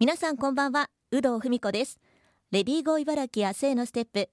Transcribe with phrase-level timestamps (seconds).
[0.00, 2.00] 皆さんこんばんは有働文子です。
[2.50, 4.28] レディーゴー茨城明日へのステップ。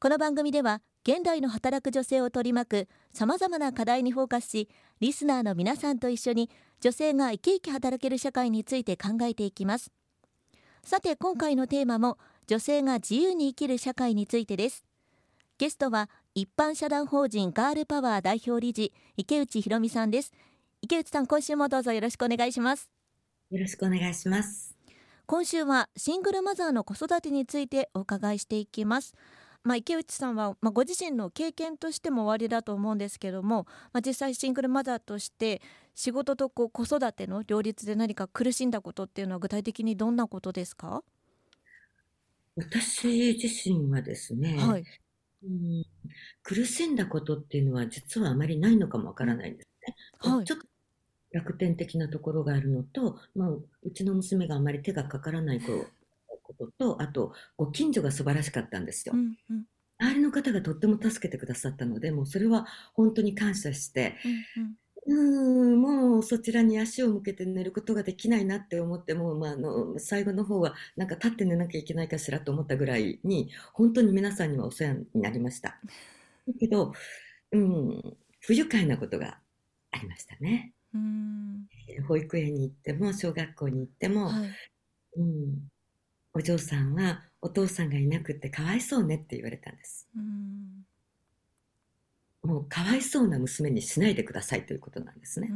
[0.00, 4.70] この番組では現代の働く女性を取り巻くさまざまな課題にフォーカスし
[5.00, 6.48] リスナーの皆さんと一緒に
[6.80, 9.92] 女性が生き生き働ける社会について考えていきます。
[10.82, 12.16] さて今回のテーマも
[12.46, 14.82] 女性が自由に生きる社会についてです。
[15.58, 20.32] ゲストは一般社団法人ガールパワー代表理事池内博美さんです。
[20.80, 22.88] 池内さん今週もどうぞよろしくお願いします。
[23.50, 24.74] よろしくお願いします。
[25.26, 29.14] 今週はシングルマザーの子育てについてお伺いしていきます。
[29.64, 35.62] まあ、池内さんは、まあ、ご自身の経験としても終わりだと思うんですけども、まあ、実際シングルマザーとして
[35.94, 41.04] 仕事とこう子育ての両立で何か苦しんだことっていうのは具体的にどんなことですか？
[42.56, 44.84] 私自身はですね、はい、
[45.44, 45.84] うん
[46.42, 49.94] 苦しんだことっていうのは実はあまりないのかもわからないんですね。
[50.18, 50.66] はい、ちょっと
[51.32, 59.14] 楽天的なところがあるのと、まあ、うちの娘があまり手がかからないことと、あと、ご近所が素晴らしかったんですよ。
[59.14, 59.64] うんうん、
[59.98, 64.16] 周りの方がとっても助けてくださったので、もうそれは本当に感謝して、
[64.56, 65.14] うん、う
[65.76, 75.80] んもうそちらに足を向けて寝ることができないなって思っても、まあ、あの最後の方はなんか立って寝なきゃいけないかしらと思ったぐらいに本当に皆さんにはお世話になりました。
[76.46, 76.92] だけど、
[77.50, 79.40] うん、不愉快なことが
[79.90, 80.72] ありましたね。
[80.94, 81.66] うん
[82.06, 84.50] 保育園に行っても小学校に行っても、はい、
[85.16, 85.68] うん、
[86.34, 90.08] お嬢さんはお父さんがいなくってかわいそうねって言われたんです。
[90.16, 90.86] うん
[92.42, 95.48] もうかわいそうな娘にしないでくださいということなんですね。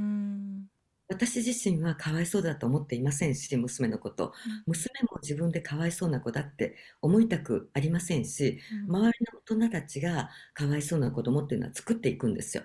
[1.08, 4.32] 私自身はかわいそうだと思っていませんし、娘のこと。
[4.66, 12.64] 娘も自分でかわいそうな子だって思いたくありませんし、周りの大人たちがかわいそうな子供っていうのは作っていくんですよ。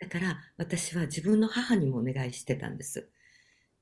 [0.00, 3.08] だから私は自分の母にもお願いしてたんです。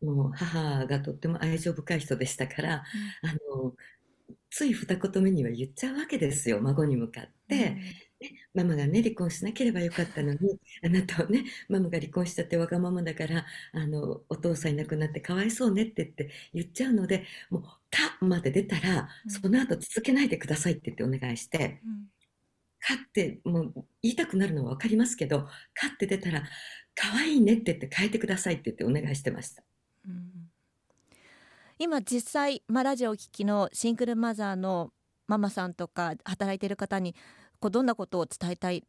[0.02, 2.84] もう母がとっても愛情深い人でしたから、
[3.24, 3.32] うん、あ
[3.64, 3.74] の、
[4.50, 7.54] つい二言目には言っちゃうわけですよ、孫に向かって。
[7.56, 7.60] うん、
[8.20, 10.38] ね、ママがね、離婚しなければよかったのに、
[10.84, 22.17] あなたはね、ママが離婚しちゃってわがままだから、あの、お父さんいなくなってかわいそうねって言って言っちゃうので、もう、かまで出たら、その後続けないでくださいって言ってお願いして、うん
[22.80, 23.72] かってもう
[24.02, 25.48] 言いたくなるのは分かりますけどか
[25.92, 26.42] って出たら
[26.94, 29.62] 可愛いねって言って変えてくださいって言ってお願いしてました。
[30.06, 30.50] うん、
[31.78, 34.92] 今実際、まあ、ラジオを聴きのシングルマザーの
[35.26, 37.14] ママさんとか働いている方に
[37.60, 38.82] こうどんなことを伝えたいっ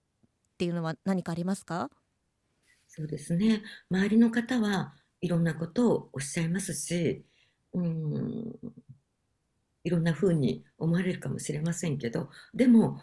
[0.57, 1.89] ていうのは何かありますか？
[2.87, 3.61] そうですね。
[3.91, 7.23] 周りの方はいろんなことをおっしゃいますし
[7.73, 8.55] うん
[9.83, 12.99] いろんなふうに思われるかもしれませんけどでも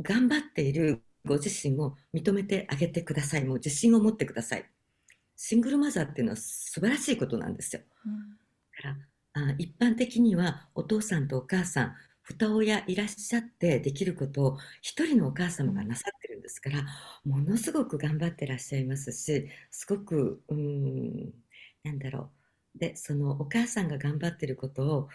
[0.00, 3.44] 頑張っているご自身を認めてあげてください。
[3.44, 4.64] もう自信を持ってください。
[5.36, 7.82] シングルマザーっていうのは素晴らしいことなんですよ。
[8.06, 8.36] うん、だ
[8.82, 16.84] からあ一般的にはお父さんとお母さん、二親いらっしゃってできることを一人のお母様がなさってるんですから、
[17.24, 21.32] ものすごく頑張ってらっしゃいますし、すごく、うん、
[21.84, 22.30] なんだろ
[22.74, 22.78] う。
[22.78, 25.08] で、そのお母さんが頑張ってることを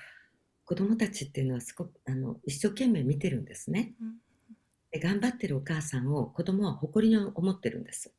[0.65, 3.93] 子供たちっていうのはすごくあの一生懸命見てるんですね。
[4.01, 4.10] うん
[4.99, 8.13] 頑張ってるお母さんを子供は誇りに思ってるんです。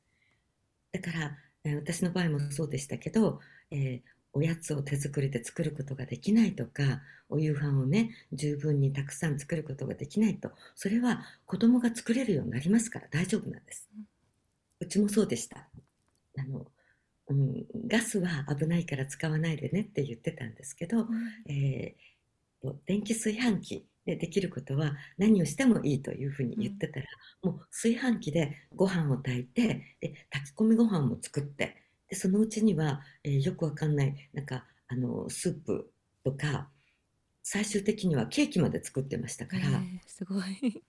[0.93, 1.37] だから、
[1.77, 3.41] 私の場合もそうでしたけど、
[3.71, 4.01] えー、
[4.33, 13.89] おやつを手作りで作ることができないとか、お夕飯をね、十分にたくさん作ることができないと、それは子供が作れるようになりますから大丈夫なんです。
[14.81, 15.69] うちもそうでした。
[16.39, 16.67] あの、
[17.29, 27.07] うん、ガスは危ないから使わないでねって言ってたんですけど、うん、えー、電気炊飯器でできることは何をしてもいいというふうに言ってたら、
[27.45, 35.91] うん、もう炊飯器でご飯を炊いてで炊き込みご飯も作ってでそのうちには、えー、よくわかんないなんかあのスープ
[36.25, 36.69] とか
[37.43, 40.83] 最終的にはケーキまで作ってましたから、えー、すごい。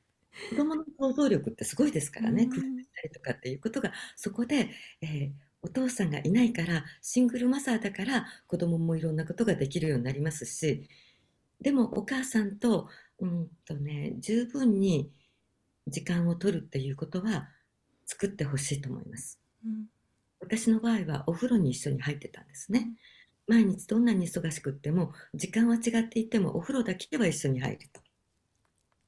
[0.50, 2.62] 子供の想像力ってすごいですからね、工夫し
[2.95, 4.69] たりとかっていうことがそこで、
[5.01, 5.31] えー、
[5.62, 10.90] お父さんがいないからシングルマザーだから子供もいろんなことができるようになりますし
[11.62, 12.89] でもお母さんと
[13.19, 15.12] うんとね、十分に
[15.88, 17.50] 時間を取るっていうことは
[18.06, 19.39] 作ってほしいと思います。
[19.65, 19.86] うん、
[20.39, 22.89] 私の場合はお風呂に一緒に入ってたんですね。
[23.48, 28.01] 毎日どんなに忙しくっても時間は違っていてもお風呂だけは一緒に入ると。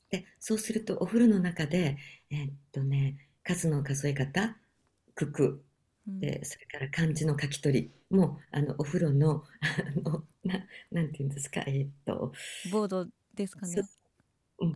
[0.09, 1.97] でそうするとお風呂の中で、
[2.29, 4.57] えー、っとね、数の数え方、
[5.15, 5.61] 九九、
[6.07, 11.61] でそれから漢字の書き取りもあのお風呂のあのななんていうんですか？
[11.65, 12.31] えー、っと
[12.71, 13.83] ボードですかね？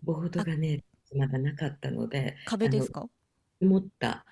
[0.03, 0.83] ボードがね、
[1.15, 3.07] まだなかったので、壁ですか？
[3.61, 4.25] 持った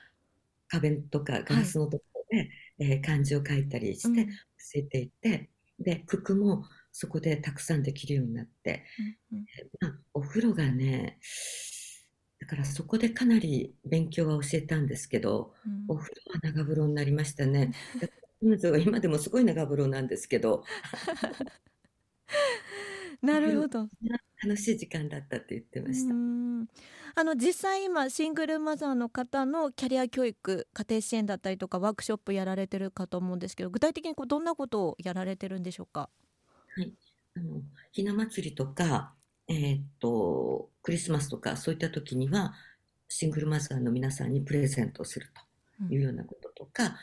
[0.67, 4.31] 壁とかガラスのところで、えー漢字を書いたりして教
[4.75, 8.83] えていて、で、九九もそこでたくさんできるようになって、
[9.31, 9.45] うんうん、
[9.79, 11.19] まあ、お風呂がね、
[12.39, 17.71] だからそこでかなり勉強は教えたんですけど、うん、お風呂は長風呂になりましたね。
[18.41, 20.63] 今でもすごい長風呂なんですけど。
[23.21, 23.87] なるほど。
[24.43, 26.13] 楽しい時間だったって言ってました。
[27.19, 36.09] あの実際今シングルマザーの方のキャリア教育家庭支援だったりとかワークショップやられてるかと思うんですけど具体的にこうどんなことをやられてるんでしょうか？
[36.75, 36.93] はい
[37.35, 37.61] あの
[37.91, 39.13] ひな祭りとか、
[39.47, 42.53] えー、っとクリスマスとかそういった時には
[43.09, 45.27] シングルマザーの皆さんにプレゼントする
[45.87, 46.97] というようなこととか、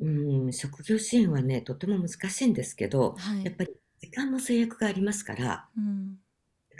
[0.00, 3.70] うん、うん職業支援はねとても難しいんですけど、はい、やっぱり
[4.00, 6.16] 時間の制約がありますから、うん。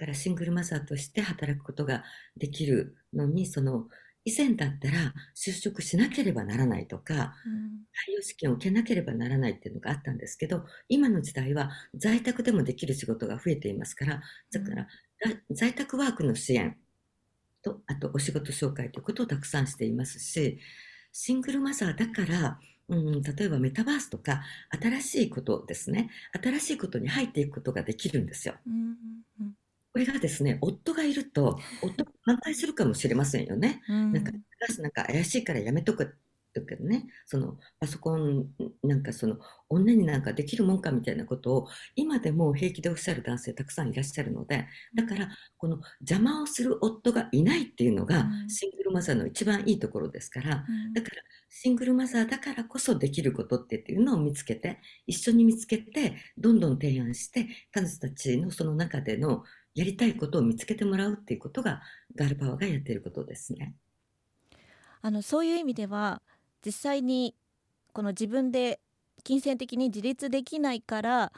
[0.00, 2.02] からシングルマザーとして働くことが
[2.36, 3.86] できるのに、その、
[4.24, 7.20] 以前だったら就職しなければならないとか、うん、
[8.12, 14.22] 採用試験を受けなければならないっていうのがあったんですけど、今の時代は在宅でもできる仕事が増えていますから、
[14.52, 14.86] だから、
[15.48, 16.76] うん、在宅ワークの支援
[17.62, 20.58] と、あとお仕事紹介ということをたくさんしていますし、
[21.12, 22.58] シングルマザーだから、
[22.88, 24.42] うん、例えばメタバースとか
[24.80, 26.10] 新しいことですね、
[26.42, 28.54] 新しいことに入っていくことができるんですよ。
[28.66, 29.54] うん
[29.92, 33.82] これがですね、夫がいると、夫が反対するかもしれませんよね。
[33.88, 34.30] うん、なんか、
[34.78, 36.16] なんか怪しいからやめとく
[36.52, 38.46] だけどね、そのパソコン
[38.82, 39.38] なんかその
[39.68, 50.48] 女になんかできるもんかみたいなことを今でも平気でおっしゃる男性たくさんいらっしゃるので、だからこの邪魔をする夫がいないっていうのがシングルマザーの一番いいところですから、
[50.94, 59.44] だからシングルマザーだからこそできることっていうのを見つけて、一緒に見つけて、どんどん提案して、彼女たちのその中での
[59.74, 61.82] やりたいことを見つけてもらうっていうことが
[62.14, 63.74] ガールパワーがやっていることですね。
[65.02, 66.20] あのそういう意味では
[66.64, 67.34] 実際に
[67.92, 68.80] この自分で
[69.24, 71.32] 金銭的に自立できないから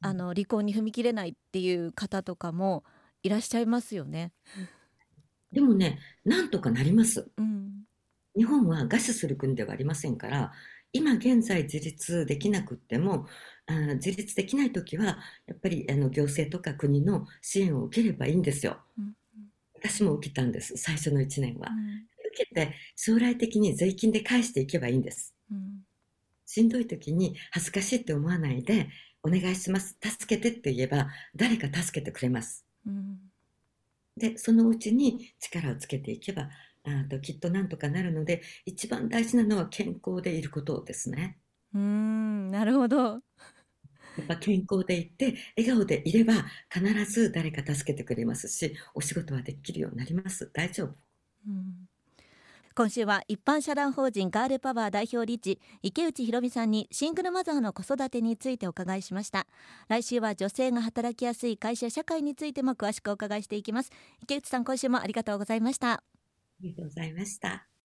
[0.00, 2.84] あの離婚に踏み切れないっていう方とかも
[3.22, 4.32] いらっしゃいますよね。
[5.50, 7.30] でもね、なんとかなります。
[7.38, 7.84] うん、
[8.36, 10.52] 日本は餓死する国ではありませんから、
[10.92, 13.26] 今現在自立できなくっても、
[13.66, 18.78] あ自立できない時は、やっぱりあの行政とか国の支援を受ければいいんですよ。
[18.98, 19.14] うん、
[19.74, 21.68] 私も受けたんです、最初の1年は。
[21.70, 25.34] うん、受けて、将来的に税金で返していけばいいんです。
[25.50, 25.82] うん、
[26.46, 28.88] しんどい時に恥ずかしいって思わないで、
[29.22, 32.66] お願いします、助けてって言えば、誰か助けてくれます。
[34.16, 36.50] で、そのうちに力をつけていけば、
[36.84, 41.38] あときっとなんとかなるので一番大事なのは健康でいることですね。
[41.72, 43.20] うんなるほど。
[44.16, 46.34] やっぱ健康でいて笑顔でいれば
[46.70, 50.94] 必ず誰か助けてくれますしお仕事はできるようになります大丈夫。
[51.48, 51.83] うん
[52.76, 59.46] 今週は一般社団法人ガールパワー代表理事池内博美さんにシングルマザーの子育てについてお伺いしました。
[59.86, 63.92] 来週は女性が働きやすい会社社会についても詳しくお伺いしていきます。
[64.22, 65.92] 池内さん今週もありがとうございました。
[65.92, 66.02] あ
[66.62, 67.73] りがとうございました。